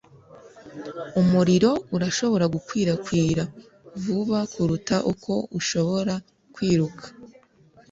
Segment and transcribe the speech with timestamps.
[1.21, 3.43] Umuriro urashobora gukwirakwira
[4.03, 6.13] vuba kuruta uko ushobora
[6.53, 7.05] kwiruka.